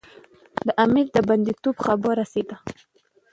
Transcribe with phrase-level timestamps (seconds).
[0.65, 2.55] د امیر د بندي توب خبره ورسېده.